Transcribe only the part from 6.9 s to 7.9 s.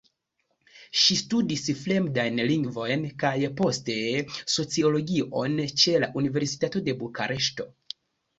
de Bukareŝto.